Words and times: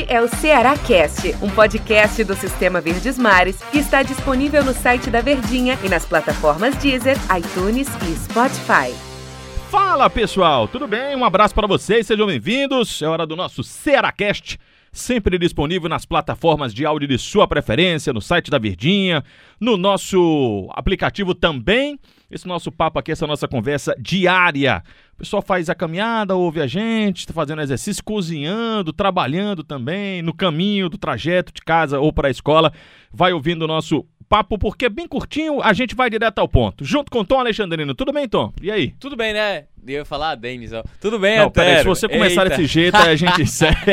Este 0.00 0.12
é 0.14 0.22
o 0.22 0.28
Ceará 0.28 0.78
Cast, 0.78 1.34
um 1.42 1.50
podcast 1.50 2.24
do 2.24 2.34
Sistema 2.34 2.80
Verdes 2.80 3.18
Mares 3.18 3.62
que 3.70 3.78
está 3.78 4.02
disponível 4.02 4.64
no 4.64 4.72
site 4.72 5.10
da 5.10 5.20
Verdinha 5.20 5.78
e 5.84 5.90
nas 5.90 6.06
plataformas 6.06 6.74
Deezer, 6.76 7.18
iTunes 7.36 7.86
e 8.08 8.16
Spotify. 8.16 8.94
Fala 9.70 10.08
pessoal, 10.08 10.66
tudo 10.66 10.86
bem? 10.86 11.14
Um 11.14 11.24
abraço 11.24 11.54
para 11.54 11.66
vocês, 11.66 12.06
sejam 12.06 12.26
bem-vindos. 12.26 13.02
É 13.02 13.08
hora 13.08 13.26
do 13.26 13.36
nosso 13.36 13.62
Cearacast, 13.62 14.58
sempre 14.90 15.38
disponível 15.38 15.88
nas 15.88 16.06
plataformas 16.06 16.72
de 16.72 16.86
áudio 16.86 17.06
de 17.06 17.18
sua 17.18 17.46
preferência, 17.46 18.10
no 18.10 18.22
site 18.22 18.50
da 18.50 18.58
Verdinha, 18.58 19.22
no 19.60 19.76
nosso 19.76 20.66
aplicativo 20.72 21.34
também. 21.34 21.98
Esse 22.30 22.48
nosso 22.48 22.72
papo 22.72 22.98
aqui, 22.98 23.12
essa 23.12 23.26
nossa 23.26 23.46
conversa 23.46 23.94
diária. 23.98 24.82
Pessoal 25.20 25.42
faz 25.42 25.68
a 25.68 25.74
caminhada, 25.74 26.34
ouve 26.34 26.62
a 26.62 26.66
gente, 26.66 27.18
está 27.18 27.34
fazendo 27.34 27.60
exercício, 27.60 28.02
cozinhando, 28.02 28.90
trabalhando 28.90 29.62
também, 29.62 30.22
no 30.22 30.32
caminho 30.32 30.88
do 30.88 30.96
trajeto 30.96 31.52
de 31.52 31.60
casa 31.60 32.00
ou 32.00 32.10
para 32.10 32.28
a 32.28 32.30
escola. 32.30 32.72
Vai 33.12 33.30
ouvindo 33.30 33.60
o 33.64 33.66
nosso 33.66 34.06
papo, 34.30 34.56
porque 34.56 34.86
é 34.86 34.88
bem 34.88 35.06
curtinho, 35.06 35.60
a 35.60 35.74
gente 35.74 35.94
vai 35.94 36.08
direto 36.08 36.38
ao 36.38 36.48
ponto. 36.48 36.86
Junto 36.86 37.10
com 37.10 37.22
Tom 37.22 37.38
Alexandrino. 37.38 37.94
Tudo 37.94 38.14
bem, 38.14 38.26
Tom? 38.26 38.50
E 38.62 38.70
aí? 38.70 38.94
Tudo 38.98 39.14
bem, 39.14 39.34
né? 39.34 39.66
Eu 39.86 39.94
ia 39.94 40.04
falar, 40.04 40.34
Denis, 40.34 40.72
ó. 40.72 40.82
Tudo 41.00 41.18
bem, 41.18 41.38
Não, 41.38 41.46
Antero? 41.46 41.66
peraí, 41.66 41.78
se 41.82 41.88
você 41.88 42.08
começar 42.08 42.44
Eita. 42.44 42.56
desse 42.56 42.66
jeito, 42.66 42.94
aí 42.96 43.08
a 43.10 43.16
gente 43.16 43.40
encerra 43.42 43.84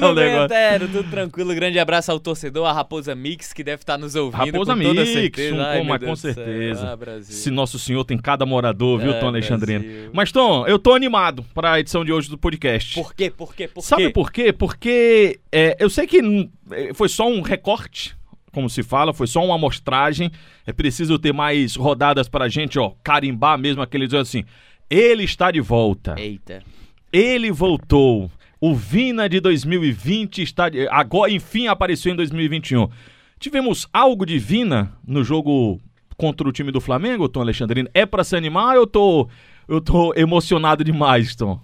Tudo 0.00 0.14
bem, 0.14 0.24
negócio. 0.24 0.44
Antero, 0.44 0.88
tudo 0.88 1.10
tranquilo. 1.10 1.54
Grande 1.54 1.78
abraço 1.78 2.10
ao 2.10 2.18
torcedor, 2.20 2.66
a 2.66 2.72
Raposa 2.72 3.14
Mix, 3.14 3.52
que 3.52 3.62
deve 3.62 3.82
estar 3.82 3.96
nos 3.96 4.14
ouvindo 4.14 4.44
Raposa 4.52 4.72
com 4.72 4.78
Mix, 4.78 5.08
certeza. 5.10 5.54
um 5.56 5.60
Ai, 5.60 5.78
com- 5.78 5.84
mas 5.84 6.02
com 6.04 6.16
certeza. 6.16 6.98
Ah. 7.00 7.20
Se 7.22 7.50
nosso 7.50 7.78
senhor 7.78 8.04
tem 8.04 8.18
cada 8.18 8.44
morador, 8.44 8.98
viu, 8.98 9.12
É, 9.12 9.20
Tom 9.20 9.28
Alexandrino? 9.28 9.84
Brasil. 9.84 10.10
Mas, 10.12 10.32
Tom, 10.32 10.66
eu 10.66 10.78
tô 10.78 10.92
animado 10.94 11.44
para 11.54 11.72
a 11.72 11.80
edição 11.80 12.04
de 12.04 12.12
hoje 12.12 12.28
do 12.28 12.36
podcast. 12.36 12.94
Por 12.94 13.14
quê? 13.14 13.30
Por 13.30 13.54
quê? 13.54 13.68
Por 13.68 13.82
Sabe 13.82 14.06
quê? 14.06 14.10
por 14.10 14.32
quê? 14.32 14.52
Porque 14.52 15.40
é, 15.52 15.76
eu 15.78 15.88
sei 15.88 16.06
que 16.06 16.20
é, 16.72 16.92
foi 16.94 17.08
só 17.08 17.28
um 17.28 17.40
recorte, 17.42 18.16
como 18.52 18.68
se 18.70 18.82
fala, 18.82 19.12
foi 19.12 19.26
só 19.26 19.44
uma 19.44 19.54
amostragem. 19.54 20.30
É 20.66 20.72
preciso 20.72 21.18
ter 21.18 21.32
mais 21.32 21.76
rodadas 21.76 22.28
pra 22.28 22.48
gente, 22.48 22.78
ó, 22.78 22.92
carimbar 23.04 23.56
mesmo 23.58 23.82
aqueles 23.82 24.12
assim. 24.14 24.44
Ele 24.90 25.24
está 25.24 25.50
de 25.50 25.60
volta. 25.60 26.14
Eita. 26.18 26.62
Ele 27.12 27.50
voltou. 27.50 28.30
O 28.60 28.74
Vina 28.74 29.28
de 29.28 29.38
2020 29.40 30.42
está 30.42 30.68
de- 30.68 30.88
agora 30.88 31.30
enfim 31.30 31.66
apareceu 31.66 32.12
em 32.12 32.16
2021. 32.16 32.88
Tivemos 33.38 33.86
algo 33.92 34.24
de 34.24 34.38
Vina 34.38 34.92
no 35.06 35.22
jogo 35.22 35.78
contra 36.16 36.48
o 36.48 36.52
time 36.52 36.72
do 36.72 36.80
Flamengo, 36.80 37.28
Tom 37.28 37.40
Alexandrino? 37.42 37.88
É 37.92 38.06
pra 38.06 38.24
se 38.24 38.34
animar 38.34 38.74
ou 38.76 38.82
eu 38.82 38.86
tô 38.86 39.28
eu 39.68 39.80
tô 39.80 40.14
emocionado 40.14 40.82
demais, 40.84 41.34
Tom? 41.34 41.60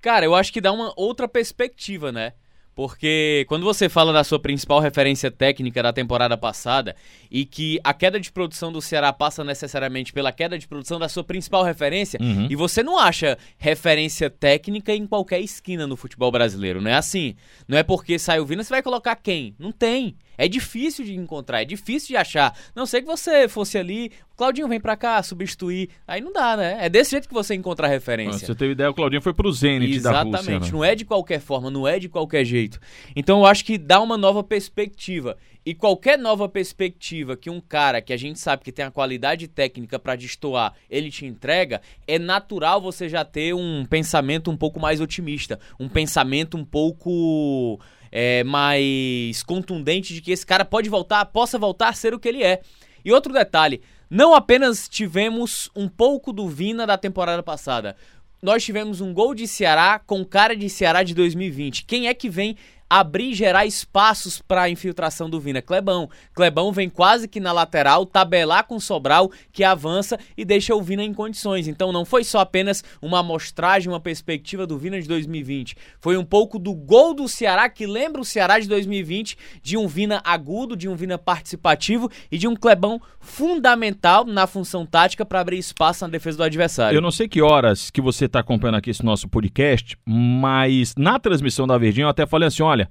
Cara, 0.00 0.26
eu 0.26 0.34
acho 0.34 0.52
que 0.52 0.60
dá 0.60 0.70
uma 0.72 0.92
outra 0.96 1.26
perspectiva, 1.28 2.10
né? 2.12 2.32
Porque 2.74 3.44
quando 3.48 3.62
você 3.62 3.88
fala 3.88 4.12
da 4.12 4.24
sua 4.24 4.38
principal 4.38 4.80
referência 4.80 5.30
técnica 5.30 5.82
da 5.82 5.92
temporada 5.92 6.36
passada 6.36 6.96
e 7.30 7.44
que 7.44 7.78
a 7.84 7.94
queda 7.94 8.18
de 8.18 8.32
produção 8.32 8.72
do 8.72 8.82
Ceará 8.82 9.12
passa 9.12 9.44
necessariamente 9.44 10.12
pela 10.12 10.32
queda 10.32 10.58
de 10.58 10.66
produção 10.66 10.98
da 10.98 11.08
sua 11.08 11.22
principal 11.22 11.62
referência, 11.62 12.18
Uhum. 12.20 12.48
e 12.50 12.56
você 12.56 12.82
não 12.82 12.98
acha 12.98 13.38
referência 13.58 14.28
técnica 14.28 14.92
em 14.94 15.06
qualquer 15.06 15.40
esquina 15.40 15.86
no 15.86 15.96
futebol 15.96 16.32
brasileiro, 16.32 16.80
não 16.80 16.90
é 16.90 16.94
assim? 16.94 17.36
Não 17.68 17.78
é 17.78 17.82
porque 17.82 18.18
saiu 18.18 18.44
vindo, 18.44 18.62
você 18.64 18.70
vai 18.70 18.82
colocar 18.82 19.14
quem? 19.16 19.54
Não 19.58 19.70
tem. 19.70 20.16
É 20.36 20.48
difícil 20.48 21.04
de 21.04 21.14
encontrar, 21.14 21.62
é 21.62 21.64
difícil 21.64 22.08
de 22.08 22.16
achar. 22.16 22.56
Não 22.74 22.86
sei 22.86 23.00
que 23.00 23.06
você 23.06 23.48
fosse 23.48 23.78
ali, 23.78 24.10
Claudinho 24.36 24.68
vem 24.68 24.80
pra 24.80 24.96
cá 24.96 25.22
substituir. 25.22 25.90
Aí 26.06 26.20
não 26.20 26.32
dá, 26.32 26.56
né? 26.56 26.78
É 26.80 26.88
desse 26.88 27.12
jeito 27.12 27.28
que 27.28 27.34
você 27.34 27.54
encontra 27.54 27.86
a 27.86 27.90
referência. 27.90 28.46
Você 28.46 28.54
teve 28.54 28.72
ideia, 28.72 28.90
o 28.90 28.94
Claudinho 28.94 29.22
foi 29.22 29.32
pro 29.32 29.52
Zenit 29.52 30.00
da 30.00 30.22
Rússia. 30.22 30.38
Exatamente, 30.38 30.66
né? 30.66 30.72
não 30.72 30.84
é 30.84 30.94
de 30.94 31.04
qualquer 31.04 31.40
forma, 31.40 31.70
não 31.70 31.86
é 31.86 31.98
de 31.98 32.08
qualquer 32.08 32.44
jeito. 32.44 32.80
Então 33.14 33.40
eu 33.40 33.46
acho 33.46 33.64
que 33.64 33.78
dá 33.78 34.00
uma 34.00 34.16
nova 34.16 34.42
perspectiva. 34.42 35.36
E 35.66 35.72
qualquer 35.72 36.18
nova 36.18 36.46
perspectiva 36.46 37.36
que 37.36 37.48
um 37.48 37.58
cara 37.58 38.02
que 38.02 38.12
a 38.12 38.16
gente 38.18 38.38
sabe 38.38 38.62
que 38.62 38.72
tem 38.72 38.84
a 38.84 38.90
qualidade 38.90 39.48
técnica 39.48 39.98
pra 39.98 40.14
destoar, 40.14 40.74
ele 40.90 41.10
te 41.10 41.24
entrega, 41.24 41.80
é 42.06 42.18
natural 42.18 42.82
você 42.82 43.08
já 43.08 43.24
ter 43.24 43.54
um 43.54 43.86
pensamento 43.86 44.50
um 44.50 44.56
pouco 44.56 44.78
mais 44.78 45.00
otimista, 45.00 45.58
um 45.80 45.88
pensamento 45.88 46.58
um 46.58 46.64
pouco 46.64 47.80
é, 48.16 48.44
mais 48.44 49.42
contundente 49.42 50.14
de 50.14 50.20
que 50.20 50.30
esse 50.30 50.46
cara 50.46 50.64
pode 50.64 50.88
voltar, 50.88 51.24
possa 51.26 51.58
voltar 51.58 51.88
a 51.88 51.92
ser 51.92 52.14
o 52.14 52.20
que 52.20 52.28
ele 52.28 52.44
é. 52.44 52.60
E 53.04 53.12
outro 53.12 53.32
detalhe, 53.32 53.82
não 54.08 54.32
apenas 54.32 54.88
tivemos 54.88 55.68
um 55.74 55.88
pouco 55.88 56.32
do 56.32 56.48
Vina 56.48 56.86
da 56.86 56.96
temporada 56.96 57.42
passada, 57.42 57.96
nós 58.40 58.62
tivemos 58.62 59.00
um 59.00 59.12
gol 59.12 59.34
de 59.34 59.48
Ceará 59.48 59.98
com 59.98 60.24
cara 60.24 60.54
de 60.54 60.70
Ceará 60.70 61.02
de 61.02 61.12
2020. 61.12 61.84
Quem 61.86 62.06
é 62.06 62.14
que 62.14 62.30
vem 62.30 62.56
abrir 62.98 63.30
e 63.30 63.34
gerar 63.34 63.66
espaços 63.66 64.40
para 64.40 64.62
a 64.62 64.70
infiltração 64.70 65.28
do 65.28 65.40
Vina? 65.40 65.60
Clebão. 65.60 66.08
Clebão 66.34 66.72
vem 66.72 66.88
quase 66.88 67.26
que 67.26 67.40
na 67.40 67.52
lateral, 67.52 68.06
tabelar 68.06 68.64
com 68.66 68.78
Sobral, 68.78 69.30
que 69.52 69.64
avança 69.64 70.18
e 70.36 70.44
deixa 70.44 70.74
o 70.74 70.82
Vina 70.82 71.02
em 71.02 71.12
condições. 71.12 71.66
Então 71.66 71.92
não 71.92 72.04
foi 72.04 72.24
só 72.24 72.40
apenas 72.40 72.84
uma 73.00 73.20
amostragem, 73.20 73.90
uma 73.90 74.00
perspectiva 74.00 74.66
do 74.66 74.78
Vina 74.78 75.00
de 75.00 75.08
2020. 75.08 75.76
Foi 76.00 76.16
um 76.16 76.24
pouco 76.24 76.58
do 76.58 76.74
gol 76.74 77.14
do 77.14 77.28
Ceará, 77.28 77.68
que 77.68 77.86
lembra 77.86 78.20
o 78.20 78.24
Ceará 78.24 78.58
de 78.58 78.68
2020, 78.68 79.36
de 79.62 79.76
um 79.76 79.88
Vina 79.88 80.20
agudo, 80.24 80.76
de 80.76 80.88
um 80.88 80.94
Vina 80.94 81.18
participativo 81.18 82.10
e 82.30 82.38
de 82.38 82.46
um 82.46 82.54
Clebão 82.54 83.00
fundamental 83.20 84.24
na 84.24 84.46
função 84.46 84.86
tática 84.86 85.24
para 85.24 85.40
abrir 85.40 85.58
espaço 85.58 86.04
na 86.04 86.10
defesa 86.10 86.38
do 86.38 86.44
adversário. 86.44 86.96
Eu 86.96 87.02
não 87.02 87.10
sei 87.10 87.28
que 87.28 87.42
horas 87.42 87.90
que 87.90 88.00
você 88.00 88.26
está 88.26 88.40
acompanhando 88.40 88.76
aqui 88.76 88.90
esse 88.90 89.04
nosso 89.04 89.28
podcast, 89.28 89.96
mas 90.06 90.94
na 90.96 91.18
transmissão 91.18 91.66
da 91.66 91.78
Verdinha 91.78 92.04
eu 92.04 92.10
até 92.10 92.26
falei 92.26 92.48
assim: 92.48 92.62
olha, 92.62 92.83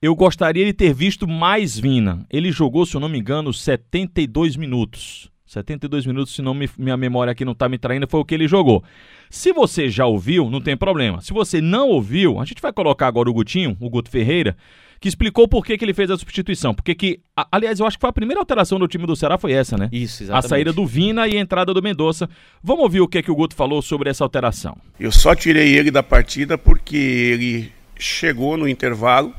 eu 0.00 0.14
gostaria 0.14 0.64
de 0.64 0.72
ter 0.72 0.92
visto 0.94 1.26
mais 1.26 1.78
Vina. 1.78 2.26
Ele 2.30 2.50
jogou, 2.52 2.84
se 2.86 2.94
eu 2.94 3.00
não 3.00 3.08
me 3.08 3.18
engano, 3.18 3.52
72 3.52 4.56
minutos. 4.56 5.30
72 5.46 6.04
minutos, 6.06 6.34
se 6.34 6.42
não 6.42 6.52
me- 6.52 6.68
minha 6.76 6.96
memória 6.96 7.30
aqui 7.30 7.44
não 7.44 7.54
tá 7.54 7.68
me 7.68 7.78
traindo, 7.78 8.06
foi 8.08 8.20
o 8.20 8.24
que 8.24 8.34
ele 8.34 8.48
jogou. 8.48 8.82
Se 9.30 9.52
você 9.52 9.88
já 9.88 10.04
ouviu, 10.04 10.50
não 10.50 10.60
tem 10.60 10.76
problema. 10.76 11.20
Se 11.20 11.32
você 11.32 11.60
não 11.60 11.88
ouviu, 11.88 12.40
a 12.40 12.44
gente 12.44 12.60
vai 12.60 12.72
colocar 12.72 13.06
agora 13.06 13.30
o 13.30 13.32
Gutinho, 13.32 13.76
o 13.80 13.88
Guto 13.88 14.10
Ferreira, 14.10 14.56
que 15.00 15.08
explicou 15.08 15.46
por 15.46 15.64
que, 15.64 15.78
que 15.78 15.84
ele 15.84 15.94
fez 15.94 16.10
a 16.10 16.16
substituição. 16.18 16.74
Porque 16.74 16.94
que, 16.94 17.20
a- 17.36 17.46
aliás, 17.52 17.78
eu 17.78 17.86
acho 17.86 17.96
que 17.96 18.00
foi 18.00 18.10
a 18.10 18.12
primeira 18.12 18.40
alteração 18.40 18.78
do 18.78 18.88
time 18.88 19.06
do 19.06 19.14
Ceará 19.14 19.38
foi 19.38 19.52
essa, 19.52 19.76
né? 19.78 19.88
Isso, 19.92 20.22
A 20.22 20.26
exatamente. 20.26 20.48
saída 20.48 20.72
do 20.72 20.84
Vina 20.86 21.28
e 21.28 21.36
a 21.36 21.40
entrada 21.40 21.72
do 21.72 21.82
Mendonça. 21.82 22.28
Vamos 22.62 22.82
ouvir 22.82 23.00
o 23.00 23.08
que, 23.08 23.22
que 23.22 23.30
o 23.30 23.34
Guto 23.36 23.54
falou 23.54 23.80
sobre 23.82 24.10
essa 24.10 24.24
alteração. 24.24 24.76
Eu 24.98 25.12
só 25.12 25.34
tirei 25.34 25.76
ele 25.76 25.90
da 25.92 26.02
partida 26.02 26.58
porque 26.58 26.96
ele 26.96 27.72
chegou 27.98 28.56
no 28.56 28.68
intervalo 28.68 29.34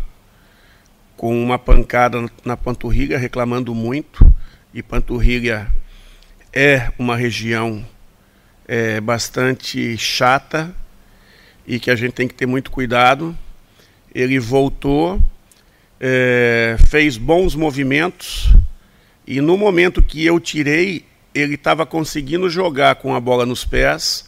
com 1.15 1.41
uma 1.41 1.57
pancada 1.57 2.29
na 2.45 2.55
panturrilha, 2.55 3.17
reclamando 3.17 3.73
muito. 3.73 4.31
E 4.73 4.83
panturrilha 4.83 5.67
é 6.53 6.91
uma 6.99 7.15
região 7.15 7.85
é, 8.67 9.01
bastante 9.01 9.97
chata 9.97 10.73
e 11.65 11.79
que 11.79 11.89
a 11.89 11.95
gente 11.95 12.13
tem 12.13 12.27
que 12.27 12.33
ter 12.35 12.45
muito 12.45 12.69
cuidado. 12.69 13.37
Ele 14.13 14.39
voltou, 14.39 15.21
é, 15.99 16.77
fez 16.87 17.17
bons 17.17 17.55
movimentos 17.55 18.53
e 19.25 19.41
no 19.41 19.57
momento 19.57 20.03
que 20.03 20.25
eu 20.25 20.39
tirei, 20.39 21.05
ele 21.33 21.55
estava 21.55 21.85
conseguindo 21.85 22.49
jogar 22.49 22.95
com 22.95 23.13
a 23.13 23.19
bola 23.19 23.45
nos 23.45 23.65
pés 23.65 24.27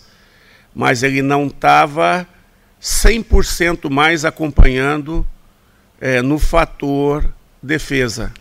mas 0.73 1.03
ele 1.03 1.21
não 1.21 1.47
estava 1.47 2.27
100% 2.81 3.89
mais 3.89 4.23
acompanhando 4.25 5.25
eh, 5.99 6.21
no 6.21 6.39
fator 6.39 7.33
defesa. 7.61 8.33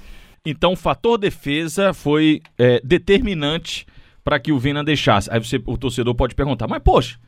Então, 0.45 0.73
o 0.73 0.77
fator 0.77 1.19
defesa 1.19 1.93
foi 1.93 2.41
é, 2.57 2.81
determinante 2.83 3.87
para 4.25 4.39
que 4.39 4.53
o 4.53 4.59
Vina 4.59 4.83
deixasse. 4.85 5.29
Aí 5.31 5.39
você, 5.43 5.61
o 5.67 5.77
torcedor 5.77 6.15
pode 6.15 6.35
perguntar, 6.35 6.67
mas 6.69 6.83
poxa, 6.83 7.19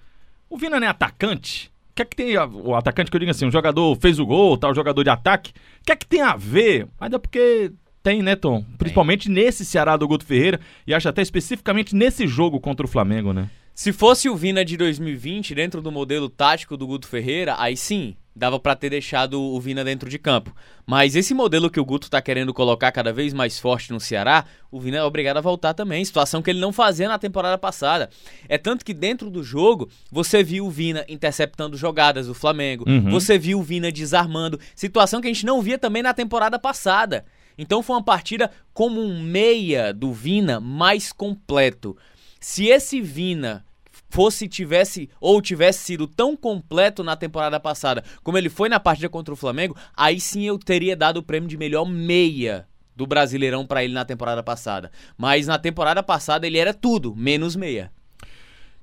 o 0.48 0.56
Vina 0.56 0.78
não 0.78 0.86
é 0.86 0.90
atacante? 0.90 1.70
O 1.90 1.94
que 1.96 2.02
é 2.02 2.04
que 2.04 2.16
tem 2.16 2.36
a- 2.36 2.46
o 2.46 2.74
atacante 2.74 3.10
que 3.10 3.16
eu 3.16 3.18
digo 3.18 3.30
assim, 3.30 3.46
o 3.46 3.50
jogador 3.50 3.96
fez 4.00 4.18
o 4.18 4.24
gol, 4.24 4.56
tal 4.56 4.74
jogador 4.74 5.02
de 5.02 5.10
ataque? 5.10 5.50
O 5.82 5.84
que 5.86 5.92
é 5.92 5.96
que 5.96 6.06
tem 6.06 6.22
a 6.22 6.36
ver? 6.36 6.86
Mas 6.98 7.12
é 7.12 7.18
porque 7.18 7.72
tem, 8.02 8.22
né, 8.22 8.36
Tom? 8.36 8.64
Principalmente 8.78 9.28
nesse 9.28 9.64
Ceará 9.64 9.96
do 9.96 10.08
Guto 10.08 10.24
Ferreira 10.24 10.60
e 10.86 10.94
acho 10.94 11.08
até 11.08 11.20
especificamente 11.20 11.94
nesse 11.94 12.26
jogo 12.26 12.58
contra 12.60 12.86
o 12.86 12.88
Flamengo, 12.88 13.32
né? 13.34 13.50
Se 13.80 13.94
fosse 13.94 14.28
o 14.28 14.36
Vina 14.36 14.62
de 14.62 14.76
2020, 14.76 15.54
dentro 15.54 15.80
do 15.80 15.90
modelo 15.90 16.28
tático 16.28 16.76
do 16.76 16.86
Guto 16.86 17.08
Ferreira, 17.08 17.54
aí 17.58 17.74
sim, 17.74 18.14
dava 18.36 18.60
pra 18.60 18.76
ter 18.76 18.90
deixado 18.90 19.40
o 19.40 19.58
Vina 19.58 19.82
dentro 19.82 20.10
de 20.10 20.18
campo. 20.18 20.54
Mas 20.84 21.16
esse 21.16 21.32
modelo 21.32 21.70
que 21.70 21.80
o 21.80 21.84
Guto 21.86 22.10
tá 22.10 22.20
querendo 22.20 22.52
colocar 22.52 22.92
cada 22.92 23.10
vez 23.10 23.32
mais 23.32 23.58
forte 23.58 23.90
no 23.90 23.98
Ceará, 23.98 24.44
o 24.70 24.78
Vina 24.78 24.98
é 24.98 25.02
obrigado 25.02 25.38
a 25.38 25.40
voltar 25.40 25.72
também. 25.72 26.04
Situação 26.04 26.42
que 26.42 26.50
ele 26.50 26.60
não 26.60 26.74
fazia 26.74 27.08
na 27.08 27.18
temporada 27.18 27.56
passada. 27.56 28.10
É 28.50 28.58
tanto 28.58 28.84
que 28.84 28.92
dentro 28.92 29.30
do 29.30 29.42
jogo, 29.42 29.88
você 30.12 30.42
viu 30.42 30.66
o 30.66 30.70
Vina 30.70 31.02
interceptando 31.08 31.74
jogadas 31.74 32.26
do 32.26 32.34
Flamengo, 32.34 32.84
Uhum. 32.86 33.10
você 33.10 33.38
viu 33.38 33.60
o 33.60 33.62
Vina 33.62 33.90
desarmando. 33.90 34.60
Situação 34.74 35.22
que 35.22 35.26
a 35.26 35.32
gente 35.32 35.46
não 35.46 35.62
via 35.62 35.78
também 35.78 36.02
na 36.02 36.12
temporada 36.12 36.58
passada. 36.58 37.24
Então 37.56 37.82
foi 37.82 37.96
uma 37.96 38.04
partida 38.04 38.50
como 38.74 39.00
um 39.00 39.22
meia 39.22 39.90
do 39.90 40.12
Vina 40.12 40.60
mais 40.60 41.14
completo. 41.14 41.96
Se 42.38 42.66
esse 42.66 43.00
Vina 43.00 43.64
fosse 44.10 44.48
tivesse 44.48 45.08
ou 45.20 45.40
tivesse 45.40 45.84
sido 45.84 46.06
tão 46.06 46.36
completo 46.36 47.02
na 47.02 47.16
temporada 47.16 47.58
passada 47.58 48.04
como 48.22 48.36
ele 48.36 48.48
foi 48.48 48.68
na 48.68 48.80
partida 48.80 49.08
contra 49.08 49.32
o 49.32 49.36
Flamengo, 49.36 49.76
aí 49.96 50.20
sim 50.20 50.42
eu 50.42 50.58
teria 50.58 50.96
dado 50.96 51.18
o 51.18 51.22
prêmio 51.22 51.48
de 51.48 51.56
melhor 51.56 51.84
meia 51.84 52.66
do 52.94 53.06
Brasileirão 53.06 53.66
para 53.66 53.82
ele 53.82 53.94
na 53.94 54.04
temporada 54.04 54.42
passada. 54.42 54.90
Mas 55.16 55.46
na 55.46 55.58
temporada 55.58 56.02
passada 56.02 56.46
ele 56.46 56.58
era 56.58 56.74
tudo, 56.74 57.14
menos 57.16 57.56
meia. 57.56 57.90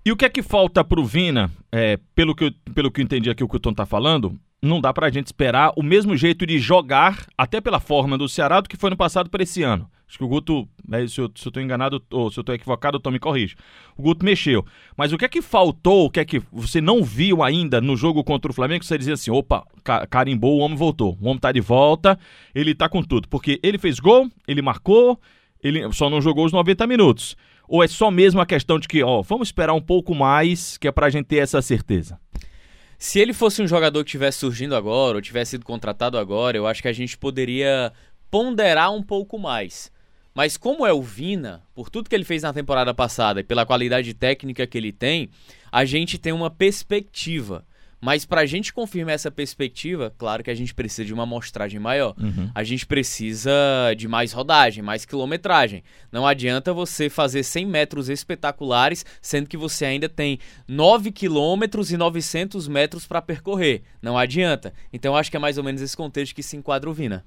E 0.03 0.11
o 0.11 0.15
que 0.15 0.25
é 0.25 0.29
que 0.29 0.41
falta 0.41 0.83
pro 0.83 1.05
Vina, 1.05 1.51
é, 1.71 1.99
pelo, 2.15 2.33
que 2.33 2.45
eu, 2.45 2.51
pelo 2.73 2.89
que 2.89 3.01
eu 3.01 3.03
entendi 3.03 3.29
aqui 3.29 3.43
o 3.43 3.47
que 3.47 3.57
o 3.57 3.59
Tom 3.59 3.73
tá 3.73 3.85
falando, 3.85 4.39
não 4.61 4.81
dá 4.81 4.93
pra 4.93 5.09
gente 5.09 5.27
esperar 5.27 5.71
o 5.75 5.83
mesmo 5.83 6.15
jeito 6.15 6.45
de 6.45 6.57
jogar, 6.57 7.27
até 7.37 7.61
pela 7.61 7.79
forma 7.79 8.17
do 8.17 8.27
Ceará, 8.27 8.61
do 8.61 8.69
que 8.69 8.77
foi 8.77 8.89
no 8.89 8.97
passado 8.97 9.29
para 9.29 9.43
esse 9.43 9.61
ano. 9.63 9.89
Acho 10.07 10.17
que 10.17 10.23
o 10.23 10.27
Guto, 10.27 10.67
é, 10.89 11.05
se, 11.05 11.19
eu, 11.19 11.29
se 11.35 11.45
eu 11.45 11.51
tô 11.51 11.59
enganado 11.59 12.01
ou 12.11 12.31
se 12.31 12.39
eu 12.39 12.43
tô 12.43 12.53
equivocado, 12.53 12.97
o 12.97 12.99
Tom 12.99 13.11
me 13.11 13.19
corrige. 13.19 13.55
O 13.97 14.01
Guto 14.01 14.23
mexeu. 14.23 14.65
Mas 14.95 15.11
o 15.11 15.17
que 15.17 15.25
é 15.25 15.27
que 15.27 15.41
faltou, 15.41 16.05
o 16.05 16.09
que 16.09 16.21
é 16.21 16.25
que 16.25 16.41
você 16.51 16.79
não 16.79 17.03
viu 17.03 17.43
ainda 17.43 17.81
no 17.81 17.97
jogo 17.97 18.23
contra 18.23 18.49
o 18.49 18.53
Flamengo, 18.53 18.85
você 18.85 18.97
dizia 18.97 19.15
assim, 19.15 19.31
opa, 19.31 19.65
carimbou, 20.09 20.57
o 20.57 20.59
homem 20.59 20.77
voltou. 20.77 21.17
O 21.21 21.27
homem 21.27 21.39
tá 21.39 21.51
de 21.51 21.59
volta, 21.59 22.17
ele 22.55 22.73
tá 22.73 22.87
com 22.87 23.03
tudo. 23.03 23.27
Porque 23.27 23.59
ele 23.61 23.77
fez 23.77 23.99
gol, 23.99 24.31
ele 24.47 24.61
marcou, 24.61 25.19
ele 25.61 25.91
só 25.91 26.09
não 26.09 26.21
jogou 26.21 26.45
os 26.45 26.53
90 26.53 26.87
minutos. 26.87 27.35
Ou 27.67 27.83
é 27.83 27.87
só 27.87 28.09
mesmo 28.09 28.39
a 28.39 28.45
questão 28.45 28.79
de 28.79 28.87
que, 28.87 29.03
ó, 29.03 29.21
vamos 29.21 29.49
esperar 29.49 29.73
um 29.73 29.81
pouco 29.81 30.15
mais, 30.15 30.77
que 30.77 30.87
é 30.87 30.91
pra 30.91 31.09
gente 31.09 31.25
ter 31.25 31.37
essa 31.37 31.61
certeza? 31.61 32.17
Se 32.97 33.19
ele 33.19 33.33
fosse 33.33 33.61
um 33.61 33.67
jogador 33.67 34.03
que 34.05 34.11
tivesse 34.11 34.39
surgindo 34.39 34.73
agora, 34.73 35.17
ou 35.17 35.21
tivesse 35.21 35.51
sido 35.51 35.65
contratado 35.65 36.17
agora, 36.17 36.55
eu 36.55 36.65
acho 36.65 36.81
que 36.81 36.87
a 36.87 36.93
gente 36.93 37.17
poderia 37.17 37.91
ponderar 38.31 38.91
um 38.91 39.03
pouco 39.03 39.37
mais. 39.37 39.91
Mas 40.37 40.55
como 40.55 40.85
é 40.85 40.93
o 40.93 41.01
Vina, 41.01 41.63
por 41.73 41.89
tudo 41.89 42.07
que 42.07 42.13
ele 42.15 42.23
fez 42.23 42.43
na 42.43 42.53
temporada 42.53 42.93
passada 42.93 43.39
e 43.39 43.43
pela 43.43 43.65
qualidade 43.65 44.13
técnica 44.13 44.67
que 44.67 44.77
ele 44.77 44.91
tem, 44.91 45.31
a 45.71 45.83
gente 45.83 46.19
tem 46.19 46.31
uma 46.31 46.51
perspectiva. 46.51 47.65
Mas 47.99 48.25
para 48.25 48.41
a 48.41 48.45
gente 48.45 48.71
confirmar 48.71 49.15
essa 49.15 49.31
perspectiva, 49.31 50.13
claro 50.17 50.43
que 50.43 50.51
a 50.51 50.55
gente 50.55 50.73
precisa 50.73 51.03
de 51.03 51.13
uma 51.13 51.23
amostragem 51.23 51.79
maior. 51.79 52.13
Uhum. 52.17 52.49
A 52.53 52.63
gente 52.63 52.85
precisa 52.85 53.51
de 53.97 54.07
mais 54.07 54.31
rodagem, 54.31 54.83
mais 54.83 55.03
quilometragem. 55.03 55.83
Não 56.11 56.25
adianta 56.25 56.73
você 56.73 57.09
fazer 57.09 57.43
100 57.43 57.65
metros 57.65 58.09
espetaculares, 58.09 59.05
sendo 59.21 59.49
que 59.49 59.57
você 59.57 59.85
ainda 59.85 60.07
tem 60.07 60.37
9 60.67 61.11
quilômetros 61.11 61.91
e 61.91 61.97
900 61.97 62.67
metros 62.67 63.07
para 63.07 63.21
percorrer. 63.21 63.81
Não 64.01 64.17
adianta. 64.17 64.73
Então 64.93 65.15
acho 65.15 65.31
que 65.31 65.37
é 65.37 65.39
mais 65.39 65.57
ou 65.57 65.63
menos 65.63 65.81
esse 65.81 65.97
contexto 65.97 66.35
que 66.35 66.43
se 66.43 66.55
enquadra 66.55 66.89
o 66.89 66.93
Vina. 66.93 67.25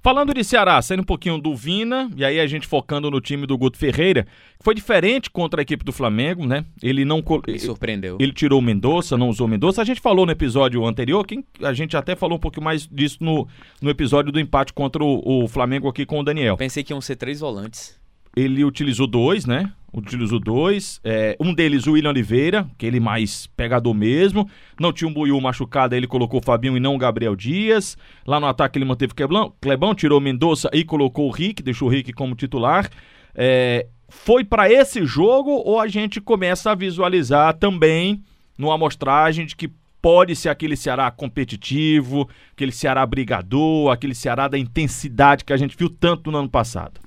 Falando 0.00 0.32
de 0.32 0.44
Ceará, 0.44 0.80
saindo 0.80 1.00
um 1.00 1.04
pouquinho 1.04 1.38
do 1.38 1.54
Vina, 1.54 2.10
e 2.16 2.24
aí 2.24 2.38
a 2.38 2.46
gente 2.46 2.66
focando 2.66 3.10
no 3.10 3.20
time 3.20 3.46
do 3.46 3.58
Guto 3.58 3.76
Ferreira, 3.76 4.26
foi 4.60 4.74
diferente 4.74 5.28
contra 5.28 5.60
a 5.60 5.62
equipe 5.62 5.84
do 5.84 5.92
Flamengo, 5.92 6.46
né? 6.46 6.64
Ele 6.82 7.04
não. 7.04 7.22
Ele 7.46 7.58
surpreendeu. 7.58 8.16
Ele 8.20 8.32
tirou 8.32 8.60
o 8.60 8.62
Mendonça, 8.62 9.18
não 9.18 9.28
usou 9.28 9.46
o 9.46 9.50
Mendonça. 9.50 9.82
A 9.82 9.84
gente 9.84 10.00
falou 10.00 10.11
no 10.14 10.30
episódio 10.30 10.84
anterior, 10.86 11.26
quem, 11.26 11.44
a 11.62 11.72
gente 11.72 11.96
até 11.96 12.14
falou 12.14 12.36
um 12.36 12.40
pouco 12.40 12.62
mais 12.62 12.86
disso 12.86 13.18
no, 13.20 13.48
no 13.80 13.90
episódio 13.90 14.30
do 14.30 14.38
empate 14.38 14.72
contra 14.72 15.02
o, 15.02 15.44
o 15.44 15.48
Flamengo 15.48 15.88
aqui 15.88 16.04
com 16.04 16.20
o 16.20 16.22
Daniel. 16.22 16.56
Pensei 16.56 16.84
que 16.84 16.92
iam 16.92 17.00
ser 17.00 17.16
três 17.16 17.40
volantes. 17.40 18.00
Ele 18.34 18.64
utilizou 18.64 19.06
dois, 19.06 19.44
né? 19.44 19.72
Utilizou 19.92 20.40
dois. 20.40 21.00
É, 21.04 21.36
um 21.38 21.52
deles, 21.52 21.86
o 21.86 21.92
William 21.92 22.10
Oliveira, 22.10 22.66
aquele 22.74 22.98
mais 22.98 23.46
pegador 23.48 23.92
mesmo. 23.92 24.48
Não 24.80 24.92
tinha 24.92 25.06
um 25.06 25.12
Buiu 25.12 25.38
machucado, 25.40 25.94
aí 25.94 25.98
ele 25.98 26.06
colocou 26.06 26.40
o 26.40 26.42
Fabinho 26.42 26.76
e 26.76 26.80
não 26.80 26.94
o 26.94 26.98
Gabriel 26.98 27.36
Dias. 27.36 27.96
Lá 28.26 28.40
no 28.40 28.46
ataque 28.46 28.78
ele 28.78 28.86
manteve 28.86 29.12
o 29.12 29.14
Clebão, 29.14 29.52
Clebão 29.60 29.94
tirou 29.94 30.18
o 30.18 30.22
Mendonça 30.22 30.70
e 30.72 30.82
colocou 30.82 31.28
o 31.28 31.30
Rick, 31.30 31.62
deixou 31.62 31.88
o 31.88 31.90
Rick 31.90 32.12
como 32.14 32.34
titular. 32.34 32.88
É, 33.34 33.86
foi 34.08 34.44
para 34.44 34.70
esse 34.70 35.04
jogo 35.04 35.50
ou 35.50 35.78
a 35.78 35.86
gente 35.88 36.20
começa 36.20 36.70
a 36.70 36.74
visualizar 36.74 37.54
também 37.54 38.22
numa 38.58 38.74
amostragem 38.74 39.44
de 39.44 39.56
que 39.56 39.70
pode 40.02 40.34
ser 40.34 40.48
aquele 40.48 40.76
Ceará 40.76 41.08
competitivo, 41.12 42.28
aquele 42.52 42.72
Ceará 42.72 43.06
brigador, 43.06 43.92
aquele 43.92 44.14
Ceará 44.14 44.48
da 44.48 44.58
intensidade 44.58 45.44
que 45.44 45.52
a 45.52 45.56
gente 45.56 45.76
viu 45.76 45.88
tanto 45.88 46.30
no 46.32 46.38
ano 46.38 46.50
passado? 46.50 47.00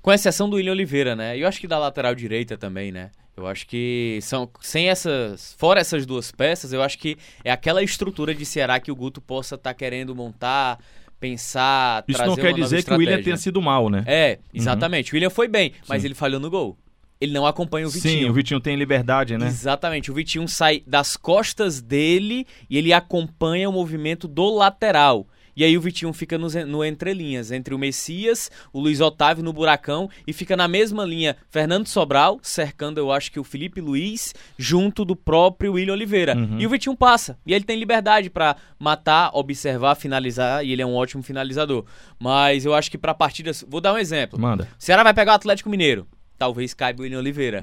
Com 0.00 0.12
exceção 0.12 0.48
do 0.48 0.56
William 0.56 0.72
Oliveira, 0.72 1.16
né? 1.16 1.36
E 1.36 1.40
eu 1.40 1.48
acho 1.48 1.60
que 1.60 1.66
da 1.66 1.76
lateral 1.76 2.14
direita 2.14 2.56
também, 2.56 2.92
né? 2.92 3.10
Eu 3.36 3.46
acho 3.46 3.66
que 3.66 4.18
são 4.22 4.48
sem 4.60 4.88
essas, 4.88 5.54
fora 5.58 5.80
essas 5.80 6.06
duas 6.06 6.30
peças, 6.32 6.72
eu 6.72 6.82
acho 6.82 6.98
que 6.98 7.16
é 7.44 7.50
aquela 7.50 7.82
estrutura 7.82 8.34
de 8.34 8.44
Ceará 8.44 8.80
que 8.80 8.90
o 8.90 8.96
Guto 8.96 9.20
possa 9.20 9.56
estar 9.56 9.70
tá 9.70 9.74
querendo 9.74 10.14
montar, 10.14 10.78
pensar, 11.20 12.04
Isso 12.06 12.24
não 12.24 12.36
quer 12.36 12.52
dizer 12.54 12.84
que 12.84 12.92
o 12.92 12.96
William 12.96 13.22
tenha 13.22 13.36
sido 13.36 13.60
mal, 13.60 13.88
né? 13.88 14.04
É, 14.06 14.38
exatamente. 14.54 15.12
Uhum. 15.12 15.14
O 15.14 15.16
William 15.16 15.30
foi 15.30 15.48
bem, 15.48 15.72
mas 15.88 16.02
Sim. 16.02 16.08
ele 16.08 16.14
falhou 16.14 16.40
no 16.40 16.48
gol. 16.48 16.76
Ele 17.20 17.32
não 17.32 17.46
acompanha 17.46 17.86
o 17.86 17.90
Vitinho. 17.90 18.26
Sim, 18.26 18.30
o 18.30 18.32
Vitinho 18.32 18.60
tem 18.60 18.76
liberdade, 18.76 19.36
né? 19.36 19.46
Exatamente. 19.46 20.10
O 20.10 20.14
Vitinho 20.14 20.46
sai 20.46 20.82
das 20.86 21.16
costas 21.16 21.80
dele 21.80 22.46
e 22.70 22.78
ele 22.78 22.92
acompanha 22.92 23.68
o 23.68 23.72
movimento 23.72 24.28
do 24.28 24.48
lateral. 24.54 25.26
E 25.58 25.64
aí 25.64 25.76
o 25.76 25.80
Vitinho 25.80 26.12
fica 26.12 26.38
no, 26.38 26.46
no 26.66 26.84
entrelinhas, 26.84 27.50
entre 27.50 27.74
o 27.74 27.78
Messias, 27.78 28.48
o 28.72 28.78
Luiz 28.78 29.00
Otávio 29.00 29.42
no 29.42 29.52
buracão 29.52 30.08
e 30.24 30.32
fica 30.32 30.56
na 30.56 30.68
mesma 30.68 31.04
linha 31.04 31.36
Fernando 31.50 31.88
Sobral, 31.88 32.38
cercando 32.40 32.98
eu 32.98 33.10
acho 33.10 33.32
que 33.32 33.40
o 33.40 33.44
Felipe 33.44 33.80
Luiz, 33.80 34.32
junto 34.56 35.04
do 35.04 35.16
próprio 35.16 35.72
William 35.72 35.94
Oliveira. 35.94 36.36
Uhum. 36.36 36.60
E 36.60 36.66
o 36.68 36.70
Vitinho 36.70 36.96
passa. 36.96 37.36
E 37.44 37.52
ele 37.52 37.64
tem 37.64 37.76
liberdade 37.76 38.30
para 38.30 38.54
matar, 38.78 39.30
observar, 39.34 39.96
finalizar, 39.96 40.64
e 40.64 40.70
ele 40.70 40.80
é 40.82 40.86
um 40.86 40.94
ótimo 40.94 41.24
finalizador. 41.24 41.84
Mas 42.20 42.64
eu 42.64 42.72
acho 42.72 42.88
que 42.88 42.96
para 42.96 43.12
partidas, 43.12 43.64
vou 43.68 43.80
dar 43.80 43.94
um 43.94 43.98
exemplo. 43.98 44.38
Manda. 44.38 44.68
O 44.78 44.84
Ceará 44.84 45.02
vai 45.02 45.12
pegar 45.12 45.32
o 45.32 45.34
Atlético 45.34 45.68
Mineiro 45.68 46.06
talvez 46.38 46.72
caiba 46.72 47.00
o 47.00 47.02
William 47.02 47.18
Oliveira. 47.18 47.62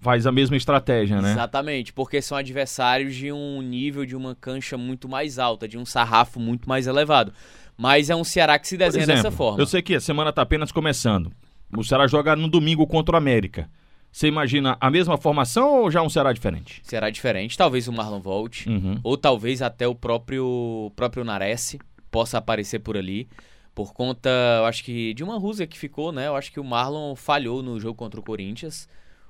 Faz 0.00 0.26
a 0.26 0.32
mesma 0.32 0.56
estratégia, 0.56 1.20
né? 1.20 1.32
Exatamente, 1.32 1.92
porque 1.92 2.22
são 2.22 2.36
adversários 2.36 3.14
de 3.14 3.30
um 3.30 3.60
nível, 3.60 4.06
de 4.06 4.16
uma 4.16 4.34
cancha 4.34 4.78
muito 4.78 5.08
mais 5.08 5.38
alta, 5.38 5.68
de 5.68 5.76
um 5.76 5.84
sarrafo 5.84 6.40
muito 6.40 6.68
mais 6.68 6.86
elevado. 6.86 7.32
Mas 7.76 8.08
é 8.08 8.16
um 8.16 8.24
Ceará 8.24 8.58
que 8.58 8.66
se 8.66 8.76
desenha 8.76 9.04
exemplo, 9.04 9.22
dessa 9.22 9.36
forma. 9.36 9.60
Eu 9.60 9.66
sei 9.66 9.82
que 9.82 9.94
a 9.94 10.00
semana 10.00 10.30
está 10.30 10.40
apenas 10.40 10.72
começando. 10.72 11.30
O 11.76 11.84
Ceará 11.84 12.06
joga 12.06 12.34
no 12.34 12.48
domingo 12.48 12.86
contra 12.86 13.14
o 13.14 13.18
América. 13.18 13.68
Você 14.10 14.28
imagina 14.28 14.78
a 14.80 14.90
mesma 14.90 15.18
formação 15.18 15.82
ou 15.82 15.90
já 15.90 16.00
um 16.00 16.08
Ceará 16.08 16.32
diferente? 16.32 16.80
Ceará 16.82 17.10
diferente, 17.10 17.58
talvez 17.58 17.86
o 17.86 17.92
Marlon 17.92 18.20
volte, 18.20 18.66
uhum. 18.66 18.98
ou 19.02 19.14
talvez 19.18 19.60
até 19.60 19.86
o 19.86 19.94
próprio 19.94 20.90
próprio 20.96 21.22
Nares 21.22 21.76
possa 22.10 22.38
aparecer 22.38 22.78
por 22.78 22.96
ali 22.96 23.28
por 23.76 23.92
conta, 23.92 24.30
eu 24.60 24.64
acho 24.64 24.82
que 24.82 25.12
de 25.12 25.22
uma 25.22 25.38
Rússia 25.38 25.66
que 25.66 25.78
ficou, 25.78 26.10
né? 26.10 26.28
Eu 26.28 26.34
acho 26.34 26.50
que 26.50 26.58
o 26.58 26.64
Marlon 26.64 27.14
falhou 27.14 27.62
no 27.62 27.78
jogo 27.78 27.94
contra 27.94 28.18
o 28.18 28.22
Corinthians. 28.22 28.88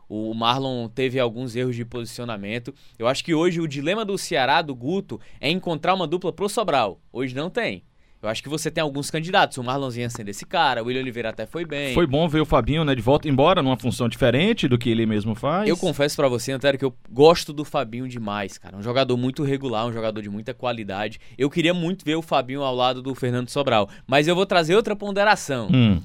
O 0.09 0.33
Marlon 0.35 0.89
teve 0.89 1.19
alguns 1.19 1.57
erros 1.57 1.75
de 1.75 1.85
posicionamento. 1.85 2.73
Eu 2.97 3.09
acho 3.09 3.25
que 3.25 3.35
hoje 3.35 3.61
o 3.61 3.67
dilema 3.67 4.05
do 4.05 4.17
Ceará, 4.17 4.63
do 4.63 4.73
Guto, 4.73 5.21
é 5.41 5.51
encontrar 5.51 5.95
uma 5.95 6.07
dupla 6.07 6.33
pro 6.33 6.49
Sobral. 6.49 7.01
Hoje 7.13 7.35
não 7.35 7.51
tem. 7.51 7.83
Eu 8.27 8.31
acho 8.31 8.43
que 8.43 8.49
você 8.49 8.71
tem 8.71 8.83
alguns 8.83 9.11
candidatos. 9.11 9.57
O 9.57 9.63
Marlonzinho 9.63 10.11
sendo 10.11 10.29
esse 10.29 10.45
cara, 10.45 10.83
o 10.83 10.87
William 10.87 11.01
Oliveira 11.01 11.31
até 11.31 11.47
foi 11.47 11.65
bem. 11.65 11.95
Foi 11.95 12.07
bom 12.07 12.29
ver 12.29 12.41
o 12.41 12.45
Fabinho, 12.45 12.85
né, 12.85 12.95
de 12.95 13.01
volta, 13.01 13.29
embora 13.29 13.63
numa 13.63 13.77
função 13.77 14.09
diferente 14.09 14.67
do 14.67 14.77
que 14.77 14.91
ele 14.91 15.07
mesmo 15.07 15.35
faz. 15.35 15.69
Eu 15.69 15.77
confesso 15.77 16.17
para 16.17 16.29
você, 16.29 16.51
Antero, 16.51 16.77
que 16.77 16.85
eu 16.85 16.95
gosto 17.11 17.53
do 17.53 17.65
Fabinho 17.65 18.09
demais, 18.09 18.59
cara. 18.59 18.77
Um 18.77 18.83
jogador 18.83 19.17
muito 19.17 19.45
regular, 19.45 19.87
um 19.87 19.93
jogador 19.93 20.21
de 20.21 20.29
muita 20.29 20.53
qualidade. 20.53 21.21
Eu 21.39 21.49
queria 21.49 21.73
muito 21.73 22.05
ver 22.05 22.17
o 22.17 22.23
Fabinho 22.23 22.63
ao 22.63 22.75
lado 22.75 23.01
do 23.01 23.15
Fernando 23.15 23.49
Sobral. 23.49 23.89
Mas 24.07 24.27
eu 24.27 24.35
vou 24.35 24.45
trazer 24.45 24.75
outra 24.75 24.97
ponderação. 24.97 25.69
Hum. 25.73 26.03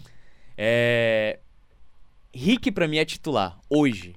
É. 0.56 1.40
Rick, 2.34 2.72
pra 2.72 2.88
mim, 2.88 2.98
é 2.98 3.06
titular. 3.06 3.58
Hoje. 3.68 4.14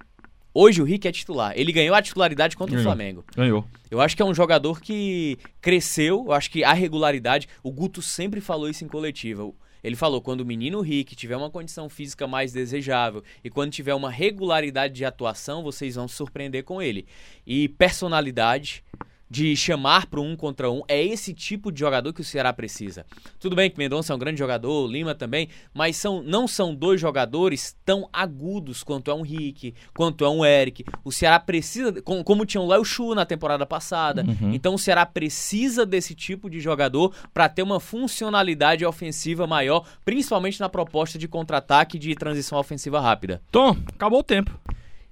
Hoje 0.57 0.81
o 0.81 0.85
Rick 0.85 1.09
é 1.09 1.11
titular. 1.11 1.53
Ele 1.57 1.73
ganhou 1.73 1.97
a 1.97 2.01
titularidade 2.01 2.57
contra 2.57 2.77
ganhou. 2.77 2.87
o 2.87 2.89
Flamengo. 2.89 3.25
Ganhou. 3.35 3.67
Eu 3.91 4.01
acho 4.01 4.15
que 4.15 4.23
é 4.23 4.25
um 4.25 4.33
jogador 4.33 4.81
que 4.81 5.37
cresceu. 5.61 6.27
Eu 6.27 6.33
acho 6.33 6.49
que 6.49 6.63
a 6.63 6.73
regularidade. 6.73 7.49
O 7.61 7.73
Guto 7.73 8.01
sempre 8.01 8.41
falou 8.41 8.69
isso 8.69 8.85
em 8.85 8.89
coletiva. 8.89 9.51
Ele 9.83 9.97
falou: 9.97 10.23
quando 10.23 10.43
o 10.43 10.47
menino 10.47 10.81
Rick 10.81 11.17
tiver 11.17 11.37
uma 11.37 11.51
condição 11.51 11.89
física 11.89 12.29
mais 12.29 12.53
desejável 12.53 13.25
e 13.43 13.51
quando 13.51 13.73
tiver 13.73 13.95
uma 13.95 14.11
regularidade 14.11 14.95
de 14.95 15.05
atuação, 15.05 15.63
vocês 15.63 15.97
vão 15.97 16.07
se 16.07 16.15
surpreender 16.15 16.63
com 16.63 16.81
ele. 16.81 17.05
E 17.45 17.69
personalidade 17.69 18.85
de 19.29 19.57
chamar 19.57 20.07
para 20.07 20.21
um 20.21 20.37
contra 20.37 20.71
um. 20.71 20.83
É 20.89 21.03
esse 21.03 21.33
tipo 21.33 21.73
de 21.73 21.81
jogador 21.81 22.13
que 22.13 22.21
o 22.21 22.25
Ceará 22.25 22.53
precisa. 22.53 23.05
Tudo 23.39 23.57
bem 23.57 23.71
que 23.71 23.79
Mendonça 23.79 24.13
é 24.13 24.17
um 24.17 24.19
grande 24.19 24.39
jogador, 24.39 24.87
Lima 24.87 25.15
também, 25.15 25.49
mas 25.73 25.97
são, 25.97 26.23
não 26.23 26.47
são 26.47 26.75
dois 26.75 27.01
jogadores 27.01 27.77
tão 27.85 28.09
agudos 28.13 28.83
quanto 28.83 29.11
é 29.11 29.15
um 29.15 29.23
Rick, 29.23 29.75
quanto 29.95 30.25
é 30.25 30.29
um 30.29 30.45
Eric. 30.45 30.85
O 31.03 31.11
Ceará 31.11 31.39
precisa, 31.41 32.01
como, 32.03 32.23
como 32.23 32.47
tinha 32.47 32.61
o 32.61 32.67
Léo 32.67 32.85
Chu 32.85 33.15
na 33.15 33.25
temporada 33.25 33.67
passada. 33.67 34.25
Uhum. 34.27 34.53
Então 34.53 34.75
o 34.75 34.79
Ceará 34.79 35.05
precisa 35.07 35.85
desse 35.85 36.15
tipo 36.15 36.49
de 36.49 36.61
jogador 36.61 37.15
para 37.33 37.49
ter 37.49 37.63
uma 37.63 37.81
funcionalidade 37.81 38.85
ofensiva 38.85 39.47
maior, 39.47 39.87
principalmente 40.05 40.61
na 40.61 40.69
proposta 40.69 41.19
de 41.19 41.29
contra-ataque 41.29 41.99
de 41.99 42.15
transição 42.15 42.59
ofensiva 42.59 43.01
rápida. 43.01 43.43
Tom, 43.51 43.77
acabou 43.95 44.21
o 44.21 44.25
tempo. 44.25 44.59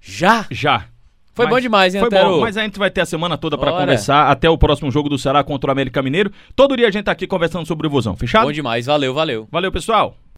Já? 0.01 0.47
Já. 0.51 0.89
Foi 1.35 1.47
mas 1.47 1.55
bom 1.55 1.61
demais, 1.61 1.95
hein, 1.95 2.01
Foi 2.01 2.09
Antero? 2.09 2.31
bom, 2.31 2.41
mas 2.41 2.57
a 2.57 2.63
gente 2.63 2.79
vai 2.79 2.91
ter 2.91 3.01
a 3.01 3.07
semana 3.07 3.39
toda 3.39 3.57
para 3.57 3.73
conversar 3.73 4.31
até 4.31 4.51
o 4.51 4.59
próximo 4.59 4.91
jogo 4.91 5.09
do 5.09 5.17
Ceará 5.17 5.43
contra 5.43 5.69
o 5.69 5.73
América 5.73 6.03
Mineiro. 6.03 6.31
Todo 6.55 6.77
dia 6.77 6.89
a 6.89 6.91
gente 6.91 7.05
tá 7.05 7.13
aqui 7.13 7.27
conversando 7.27 7.67
sobre 7.67 7.87
o 7.87 7.91
Vozão, 7.91 8.15
fechado? 8.17 8.45
Bom 8.47 8.53
demais, 8.53 8.87
valeu, 8.87 9.15
valeu. 9.15 9.49
Valeu, 9.51 9.73
pessoal. 9.73 10.23